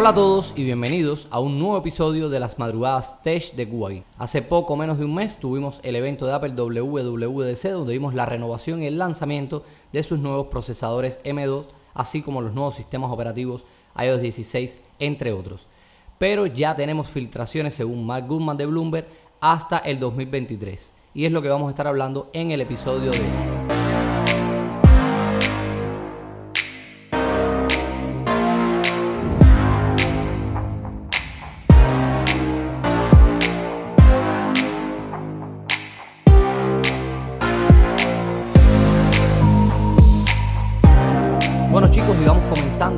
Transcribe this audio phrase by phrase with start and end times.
[0.00, 3.90] Hola a todos y bienvenidos a un nuevo episodio de las madrugadas Tech de Cuba
[4.16, 8.24] Hace poco menos de un mes tuvimos el evento de Apple WWDC donde vimos la
[8.24, 9.62] renovación y el lanzamiento
[9.92, 15.66] de sus nuevos procesadores M2, así como los nuevos sistemas operativos iOS 16, entre otros.
[16.16, 19.06] Pero ya tenemos filtraciones según Matt Goodman de Bloomberg
[19.38, 23.18] hasta el 2023 y es lo que vamos a estar hablando en el episodio de
[23.18, 23.59] hoy.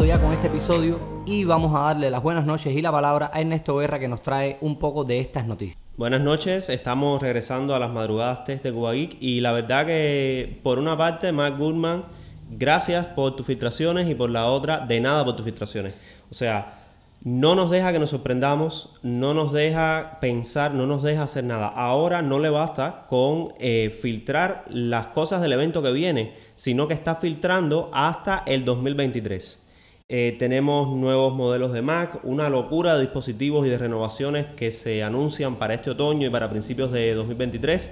[0.05, 3.41] Ya con este episodio y vamos a darle las buenas noches y la palabra a
[3.43, 5.79] Ernesto Guerra que nos trae un poco de estas noticias.
[5.98, 10.78] Buenas noches, estamos regresando a las madrugadas test de Cuba y la verdad que por
[10.78, 12.05] una parte, Mark Goodman,
[12.50, 15.95] gracias por tus filtraciones y por la otra, de nada por tus filtraciones.
[16.31, 16.81] O sea,
[17.25, 21.69] no nos deja que nos sorprendamos, no nos deja pensar, no nos deja hacer nada.
[21.69, 26.95] Ahora no le basta con eh, filtrar las cosas del evento que viene, sino que
[26.95, 29.62] está filtrando hasta el 2023.
[30.09, 35.05] Eh, tenemos nuevos modelos de Mac, una locura de dispositivos y de renovaciones que se
[35.05, 37.91] anuncian para este otoño y para principios de 2023.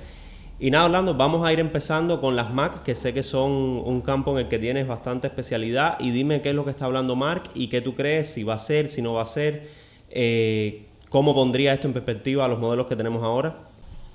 [0.63, 4.03] Y nada, hablando, vamos a ir empezando con las Mac, que sé que son un
[4.03, 5.99] campo en el que tienes bastante especialidad.
[6.01, 8.55] Y dime qué es lo que está hablando Mark y qué tú crees, si va
[8.55, 9.71] a ser, si no va a ser,
[10.11, 13.71] eh, cómo pondría esto en perspectiva a los modelos que tenemos ahora.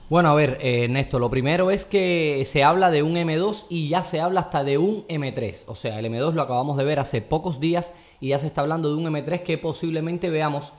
[0.08, 3.88] Bueno, a ver, eh, Néstor, lo primero es que se habla de un M2 y
[3.88, 5.64] ya se habla hasta de un M3.
[5.66, 8.62] O sea, el M2 lo acabamos de ver hace pocos días y ya se está
[8.62, 10.74] hablando de un M3 que posiblemente veamos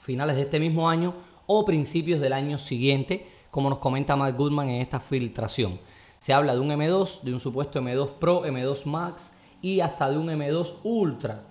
[0.00, 1.14] finales de este mismo año
[1.46, 5.80] o principios del año siguiente, como nos comenta Matt Goodman en esta filtración.
[6.18, 10.18] Se habla de un M2, de un supuesto M2 Pro, M2 Max y hasta de
[10.18, 11.42] un M2 Ultra.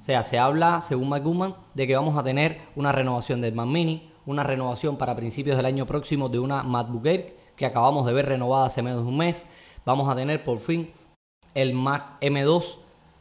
[0.00, 3.54] O sea, se habla, según Matt Goodman, de que vamos a tener una renovación del
[3.54, 8.06] Mac Mini, una renovación para principios del año próximo de una MacBook Air que acabamos
[8.06, 9.46] de ver renovada hace menos de un mes.
[9.84, 10.90] Vamos a tener por fin
[11.54, 12.78] el Mac M2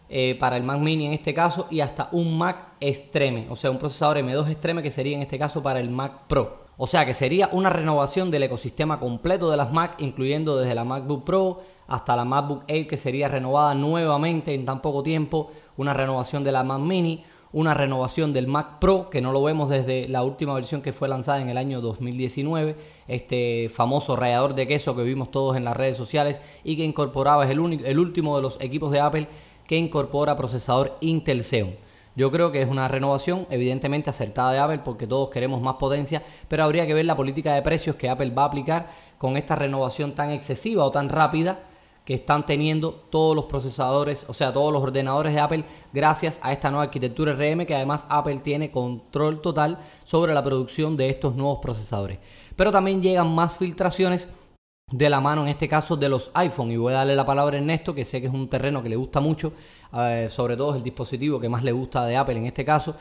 [0.10, 3.72] eh, para el Mac Mini en este caso y hasta un Mac Extreme, o sea,
[3.72, 6.65] un procesador M2 Extreme que sería en este caso para el Mac Pro.
[6.78, 10.84] O sea que sería una renovación del ecosistema completo de las Mac, incluyendo desde la
[10.84, 15.94] MacBook Pro hasta la MacBook Air que sería renovada nuevamente en tan poco tiempo, una
[15.94, 20.10] renovación de la Mac Mini, una renovación del Mac Pro, que no lo vemos desde
[20.10, 22.76] la última versión que fue lanzada en el año 2019,
[23.08, 27.46] este famoso rallador de queso que vimos todos en las redes sociales y que incorporaba,
[27.46, 29.28] es el, único, el último de los equipos de Apple
[29.66, 31.86] que incorpora procesador Intel Xeon.
[32.16, 36.24] Yo creo que es una renovación evidentemente acertada de Apple porque todos queremos más potencia,
[36.48, 39.56] pero habría que ver la política de precios que Apple va a aplicar con esta
[39.56, 41.60] renovación tan excesiva o tan rápida
[42.06, 46.54] que están teniendo todos los procesadores, o sea, todos los ordenadores de Apple gracias a
[46.54, 51.36] esta nueva arquitectura RM que además Apple tiene control total sobre la producción de estos
[51.36, 52.20] nuevos procesadores.
[52.56, 54.30] Pero también llegan más filtraciones
[54.92, 57.56] de la mano en este caso de los iPhone y voy a darle la palabra
[57.56, 59.54] a Ernesto que sé que es un terreno que le gusta mucho,
[59.98, 62.96] eh, sobre todo el dispositivo que más le gusta de Apple en este caso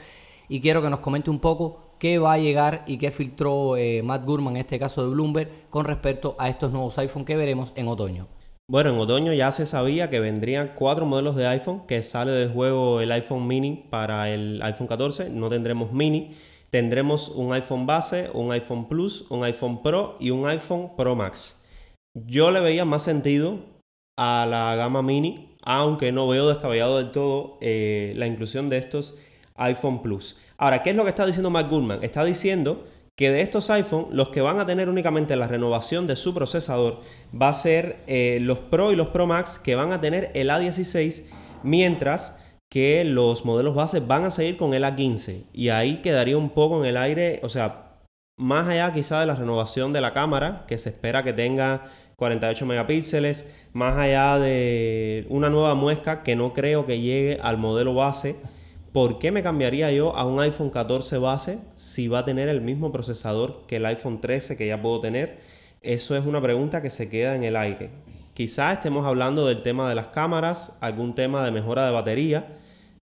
[0.49, 4.03] y quiero que nos comente un poco qué va a llegar y qué filtró eh,
[4.03, 7.71] Matt Gurman en este caso de Bloomberg con respecto a estos nuevos iPhone que veremos
[7.77, 8.29] en otoño.
[8.67, 12.51] Bueno, en otoño ya se sabía que vendrían cuatro modelos de iPhone, que sale del
[12.51, 16.31] juego el iPhone mini para el iPhone 14, no tendremos mini,
[16.71, 21.61] tendremos un iPhone base, un iPhone Plus, un iPhone Pro y un iPhone Pro Max.
[22.15, 23.59] Yo le veía más sentido
[24.17, 29.17] a la gama mini, aunque no veo descabellado del todo eh, la inclusión de estos
[29.57, 30.37] iPhone Plus.
[30.57, 31.69] Ahora, ¿qué es lo que está diciendo Mark?
[32.03, 32.87] Está diciendo
[33.17, 37.01] que de estos iPhone, los que van a tener únicamente la renovación de su procesador
[37.41, 40.51] va a ser eh, los Pro y los Pro Max que van a tener el
[40.51, 41.25] A16,
[41.65, 42.39] mientras
[42.71, 45.45] que los modelos base van a seguir con el A15.
[45.53, 47.85] Y ahí quedaría un poco en el aire, o sea,
[48.37, 52.67] más allá quizá de la renovación de la cámara, que se espera que tenga 48
[52.67, 58.37] megapíxeles, más allá de una nueva muesca que no creo que llegue al modelo base
[58.95, 62.61] ¿Por qué me cambiaría yo a un iPhone 14 base si va a tener el
[62.61, 65.41] mismo procesador que el iPhone 13 que ya puedo tener?
[65.83, 67.91] Eso es una pregunta que se queda en el aire.
[68.35, 72.57] Quizás estemos hablando del tema de las cámaras, algún tema de mejora de batería,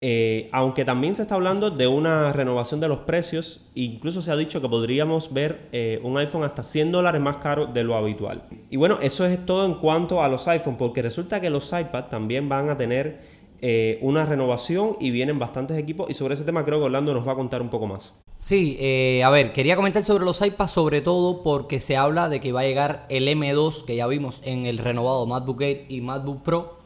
[0.02, 4.36] eh, aunque también se está hablando de una renovación de los precios, incluso se ha
[4.36, 8.44] dicho que podríamos ver eh, un iPhone hasta 100 dólares más caro de lo habitual.
[8.70, 12.04] Y bueno, eso es todo en cuanto a los iPhones, porque resulta que los iPad
[12.04, 13.20] también van a tener
[13.60, 17.28] eh, una renovación y vienen bastantes equipos y sobre ese tema creo que Orlando nos
[17.28, 18.14] va a contar un poco más.
[18.36, 18.78] Sí,
[19.22, 22.60] a ver, quería comentar sobre los iPads sobre todo porque se habla de que va
[22.60, 26.78] a llegar el M2 que ya vimos en el renovado MacBook Air y MacBook Pro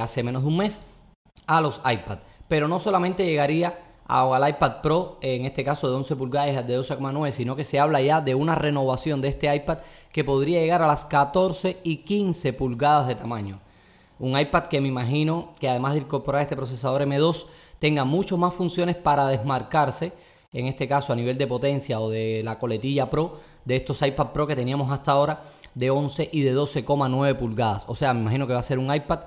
[0.00, 0.80] hace menos de un mes
[1.46, 2.35] a los iPads.
[2.48, 3.78] Pero no solamente llegaría
[4.08, 8.00] al iPad Pro, en este caso de 11 pulgadas de 12,9, sino que se habla
[8.00, 9.78] ya de una renovación de este iPad
[10.12, 13.60] que podría llegar a las 14 y 15 pulgadas de tamaño.
[14.18, 17.46] Un iPad que me imagino que además de incorporar este procesador M2
[17.78, 20.12] tenga muchas más funciones para desmarcarse,
[20.52, 24.28] en este caso a nivel de potencia o de la coletilla Pro de estos iPad
[24.28, 25.42] Pro que teníamos hasta ahora
[25.74, 27.84] de 11 y de 12,9 pulgadas.
[27.88, 29.20] O sea, me imagino que va a ser un iPad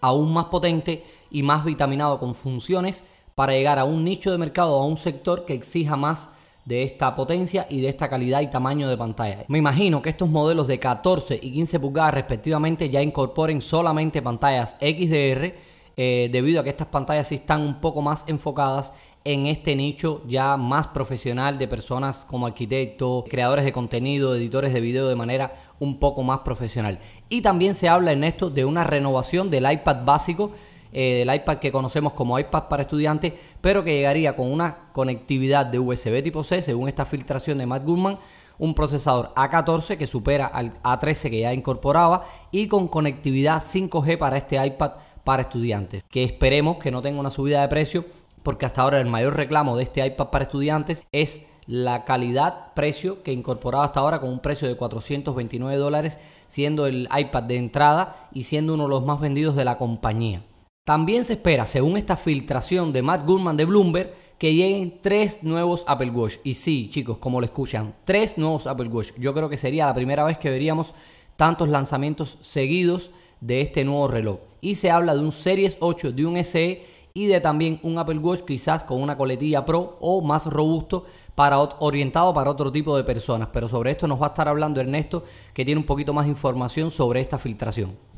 [0.00, 3.02] aún más potente y más vitaminado con funciones
[3.34, 6.28] para llegar a un nicho de mercado, a un sector que exija más
[6.64, 9.44] de esta potencia y de esta calidad y tamaño de pantalla.
[9.48, 14.76] Me imagino que estos modelos de 14 y 15 pulgadas respectivamente ya incorporen solamente pantallas
[14.78, 15.54] XDR
[15.96, 18.92] eh, debido a que estas pantallas sí están un poco más enfocadas
[19.24, 24.80] en este nicho ya más profesional de personas como arquitectos, creadores de contenido, editores de
[24.80, 26.98] video de manera un poco más profesional.
[27.28, 30.52] Y también se habla en esto de una renovación del iPad básico
[30.92, 35.66] eh, del iPad que conocemos como iPad para estudiantes, pero que llegaría con una conectividad
[35.66, 38.18] de USB tipo C, según esta filtración de Matt Goodman,
[38.58, 44.36] un procesador A14 que supera al A13 que ya incorporaba y con conectividad 5G para
[44.36, 44.92] este iPad
[45.24, 48.04] para estudiantes, que esperemos que no tenga una subida de precio,
[48.42, 53.32] porque hasta ahora el mayor reclamo de este iPad para estudiantes es la calidad-precio que
[53.32, 56.18] incorporaba hasta ahora con un precio de 429 dólares,
[56.48, 60.42] siendo el iPad de entrada y siendo uno de los más vendidos de la compañía.
[60.84, 65.84] También se espera, según esta filtración de Matt Goodman de Bloomberg, que lleguen tres nuevos
[65.86, 66.38] Apple Watch.
[66.42, 69.12] Y sí, chicos, como lo escuchan, tres nuevos Apple Watch.
[69.16, 70.92] Yo creo que sería la primera vez que veríamos
[71.36, 74.40] tantos lanzamientos seguidos de este nuevo reloj.
[74.60, 78.18] Y se habla de un Series 8, de un SE y de también un Apple
[78.18, 81.06] Watch quizás con una coletilla Pro o más robusto
[81.36, 83.50] para orientado para otro tipo de personas.
[83.52, 85.22] Pero sobre esto nos va a estar hablando Ernesto,
[85.54, 88.11] que tiene un poquito más de información sobre esta filtración.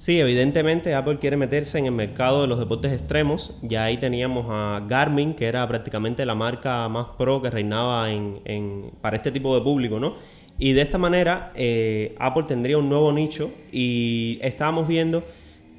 [0.00, 3.52] Sí, evidentemente Apple quiere meterse en el mercado de los deportes extremos.
[3.60, 8.92] Ya ahí teníamos a Garmin, que era prácticamente la marca más pro que reinaba en,
[9.02, 10.14] para este tipo de público, ¿no?
[10.58, 15.22] Y de esta manera eh, Apple tendría un nuevo nicho y estábamos viendo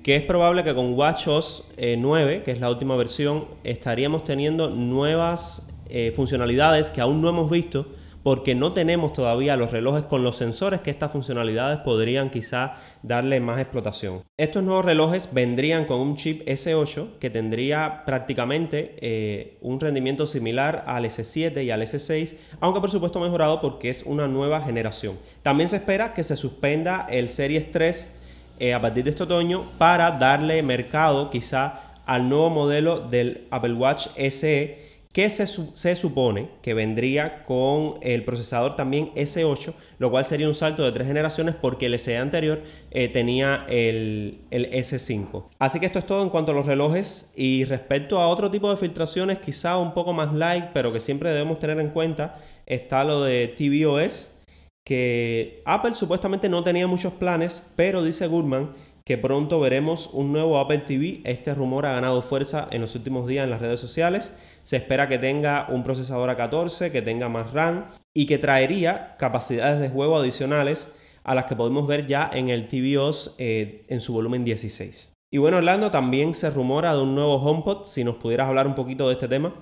[0.03, 4.69] que es probable que con WatchOS 9, eh, que es la última versión, estaríamos teniendo
[4.69, 7.87] nuevas eh, funcionalidades que aún no hemos visto
[8.23, 13.39] porque no tenemos todavía los relojes con los sensores que estas funcionalidades podrían quizá darle
[13.39, 14.23] más explotación.
[14.37, 20.83] Estos nuevos relojes vendrían con un chip S8 que tendría prácticamente eh, un rendimiento similar
[20.87, 25.17] al S7 y al S6, aunque por supuesto mejorado porque es una nueva generación.
[25.41, 28.15] También se espera que se suspenda el Series 3
[28.59, 33.73] eh, a partir de este otoño para darle mercado quizá al nuevo modelo del Apple
[33.73, 40.23] Watch SE que se, se, supone que vendría con el procesador también S8, lo cual
[40.23, 42.61] sería un salto de tres generaciones porque el SE anterior
[42.91, 45.45] eh, tenía el, el, S5.
[45.59, 48.69] Así que esto es todo en cuanto a los relojes y respecto a otro tipo
[48.69, 53.03] de filtraciones quizá un poco más light, pero que siempre debemos tener en cuenta, está
[53.03, 54.37] lo de tvOS,
[54.85, 58.71] que Apple supuestamente no tenía muchos planes, pero dice Goodman
[59.17, 61.21] pronto veremos un nuevo Apple TV.
[61.23, 64.33] Este rumor ha ganado fuerza en los últimos días en las redes sociales.
[64.63, 69.79] Se espera que tenga un procesador A14, que tenga más RAM y que traería capacidades
[69.79, 70.93] de juego adicionales
[71.23, 75.13] a las que podemos ver ya en el tvOS eh, en su volumen 16.
[75.31, 77.85] Y bueno, Orlando, también se rumora de un nuevo HomePod.
[77.85, 79.53] Si nos pudieras hablar un poquito de este tema.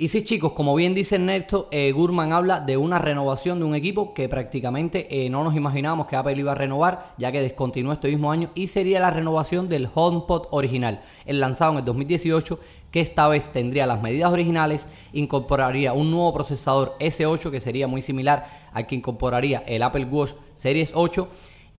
[0.00, 3.74] Y sí, chicos, como bien dice Ernesto, eh, Gurman habla de una renovación de un
[3.74, 7.92] equipo que prácticamente eh, no nos imaginábamos que Apple iba a renovar, ya que descontinuó
[7.92, 12.60] este mismo año, y sería la renovación del HomePod original, el lanzado en el 2018,
[12.92, 18.00] que esta vez tendría las medidas originales, incorporaría un nuevo procesador S8, que sería muy
[18.00, 21.28] similar al que incorporaría el Apple Watch Series 8,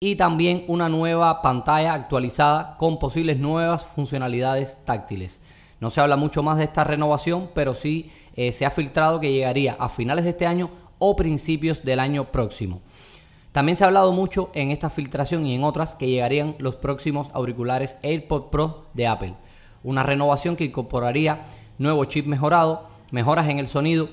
[0.02, 5.42] y también una nueva pantalla actualizada con posibles nuevas funcionalidades táctiles.
[5.80, 9.32] No se habla mucho más de esta renovación, pero sí eh, se ha filtrado que
[9.32, 12.82] llegaría a finales de este año o principios del año próximo.
[13.52, 17.30] También se ha hablado mucho en esta filtración y en otras que llegarían los próximos
[17.34, 19.34] auriculares AirPod Pro de Apple.
[19.84, 21.46] Una renovación que incorporaría
[21.80, 24.10] nuevo chip mejorado, mejoras en el sonido.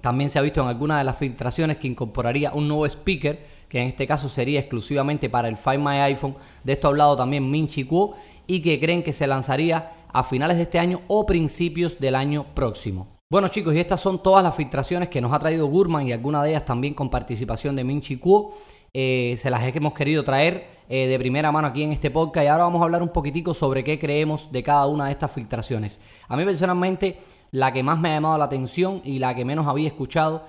[0.00, 3.80] También se ha visto en algunas de las filtraciones que incorporaría un nuevo speaker, que
[3.80, 6.34] en este caso sería exclusivamente para el Find My iPhone.
[6.64, 10.24] De esto ha hablado también Min Chi Kuo y que creen que se lanzaría a
[10.24, 13.08] finales de este año o principios del año próximo.
[13.30, 16.42] Bueno chicos, y estas son todas las filtraciones que nos ha traído Gurman y algunas
[16.42, 18.54] de ellas también con participación de Minchi Kuo.
[18.92, 22.48] Eh, se las hemos querido traer eh, de primera mano aquí en este podcast y
[22.48, 25.98] ahora vamos a hablar un poquitico sobre qué creemos de cada una de estas filtraciones.
[26.28, 27.18] A mí personalmente
[27.52, 30.42] la que más me ha llamado la atención y la que menos había escuchado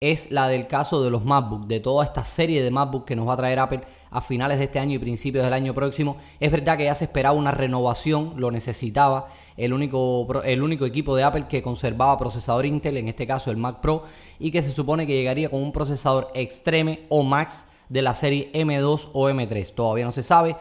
[0.00, 3.26] es la del caso de los MacBook, de toda esta serie de MacBook que nos
[3.26, 6.18] va a traer Apple a finales de este año y principios del año próximo.
[6.38, 11.16] Es verdad que ya se esperaba una renovación, lo necesitaba el único, el único equipo
[11.16, 14.04] de Apple que conservaba procesador Intel, en este caso el Mac Pro,
[14.38, 18.52] y que se supone que llegaría con un procesador Extreme o Max de la serie
[18.52, 19.74] M2 o M3.
[19.74, 20.54] Todavía no se sabe.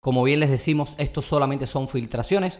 [0.00, 2.58] Como bien les decimos, estos solamente son filtraciones.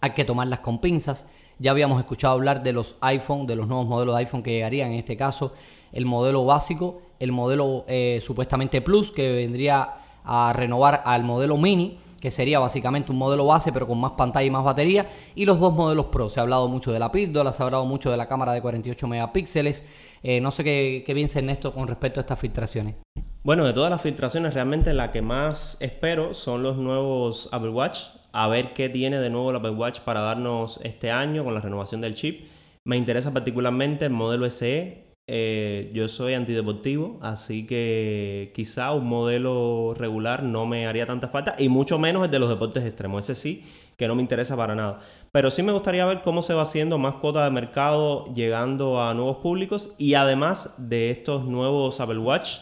[0.00, 1.26] Hay que tomarlas con pinzas.
[1.58, 4.92] Ya habíamos escuchado hablar de los iPhone, de los nuevos modelos de iPhone que llegarían,
[4.92, 5.52] en este caso
[5.92, 9.94] el modelo básico, el modelo eh, supuestamente Plus, que vendría
[10.24, 14.46] a renovar al modelo Mini, que sería básicamente un modelo base pero con más pantalla
[14.46, 15.06] y más batería,
[15.36, 16.28] y los dos modelos Pro.
[16.28, 18.60] Se ha hablado mucho de la píldora, se ha hablado mucho de la cámara de
[18.60, 19.84] 48 megapíxeles.
[20.22, 22.96] Eh, no sé qué, qué piensa Ernesto con respecto a estas filtraciones.
[23.44, 27.98] Bueno, de todas las filtraciones, realmente la que más espero son los nuevos Apple Watch
[28.34, 31.60] a ver qué tiene de nuevo el Apple Watch para darnos este año con la
[31.60, 32.48] renovación del chip.
[32.84, 35.04] Me interesa particularmente el modelo SE.
[35.28, 41.54] Eh, yo soy antideportivo, así que quizá un modelo regular no me haría tanta falta,
[41.58, 43.22] y mucho menos el de los deportes extremos.
[43.22, 43.62] Ese sí,
[43.96, 44.98] que no me interesa para nada.
[45.30, 49.14] Pero sí me gustaría ver cómo se va haciendo más cuota de mercado llegando a
[49.14, 52.58] nuevos públicos y además de estos nuevos Apple Watch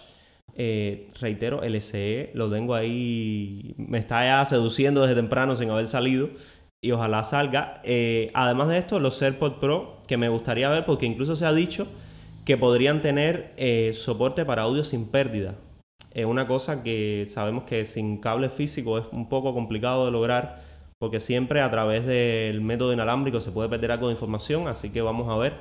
[0.55, 5.87] eh, reitero, el SE lo tengo ahí, me está ya seduciendo desde temprano sin haber
[5.87, 6.31] salido
[6.83, 7.81] y ojalá salga.
[7.85, 11.53] Eh, además de esto, los AirPods Pro que me gustaría ver porque incluso se ha
[11.53, 11.87] dicho
[12.45, 15.55] que podrían tener eh, soporte para audio sin pérdida.
[16.13, 20.61] Es una cosa que sabemos que sin cable físico es un poco complicado de lograr
[20.99, 25.03] porque siempre a través del método inalámbrico se puede perder algo de información, así que
[25.03, 25.55] vamos a ver.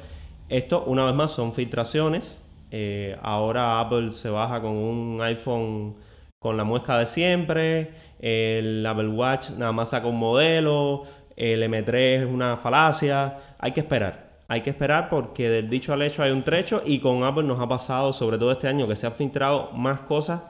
[0.49, 5.95] Esto, una vez más, son filtraciones eh, ahora Apple se baja con un iPhone
[6.39, 7.91] con la muesca de siempre.
[8.19, 11.03] El Apple Watch nada más saca un modelo.
[11.35, 13.37] El M3 es una falacia.
[13.59, 14.31] Hay que esperar.
[14.47, 17.59] Hay que esperar porque del dicho al hecho hay un trecho y con Apple nos
[17.59, 20.41] ha pasado, sobre todo este año, que se han filtrado más cosas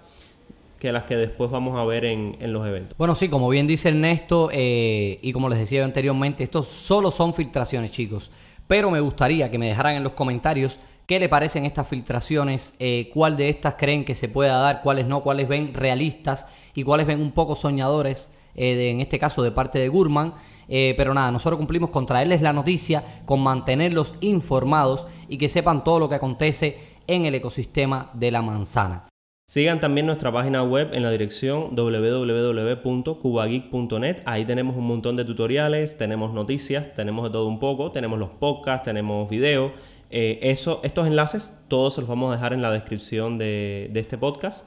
[0.79, 2.97] que las que después vamos a ver en, los eventos.
[2.97, 7.35] Bueno, sí, como bien dice Ernesto eh, y como les decía anteriormente, estos solo son
[7.35, 8.31] filtraciones, chicos.
[8.65, 12.73] Pero me gustaría que me dejaran en los comentarios ¿Qué le parecen estas filtraciones?
[12.79, 14.81] Eh, ¿Cuál de estas creen que se pueda dar?
[14.81, 15.21] ¿Cuáles no?
[15.21, 16.47] ¿Cuáles ven realistas?
[16.73, 18.31] ¿Y cuáles ven un poco soñadores?
[18.55, 20.33] Eh, en este caso de parte de Gurman.
[20.67, 25.83] Eh, pero nada, nosotros cumplimos con traerles la noticia, con mantenerlos informados y que sepan
[25.83, 26.77] todo lo que acontece
[27.07, 29.09] en el ecosistema de la manzana.
[29.47, 34.21] Sigan también nuestra página web en la dirección www.cubageek.net.
[34.23, 38.29] Ahí tenemos un montón de tutoriales, tenemos noticias, tenemos de todo un poco, tenemos los
[38.29, 39.73] podcasts, tenemos videos
[40.11, 44.65] eh, estos enlaces todos se los vamos a dejar en la descripción de, este podcast.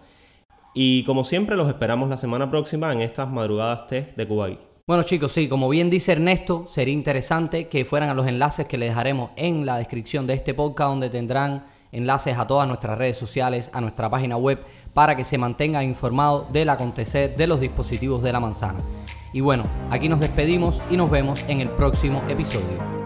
[0.75, 4.49] Y como siempre, los esperamos la semana próxima en estas madrugadas test de Cuba
[4.87, 8.79] Bueno chicos, sí, como bien dice Ernesto, sería interesante que fueran a los enlaces que
[8.79, 13.17] les dejaremos en la descripción de este podcast, donde tendrán enlaces a todas nuestras redes
[13.17, 14.59] sociales, a nuestra página web,
[14.95, 18.79] para que se mantengan informados del acontecer de los dispositivos de la manzana.
[19.33, 23.04] Y bueno, aquí nos despedimos y nos vemos en el próximo episodio.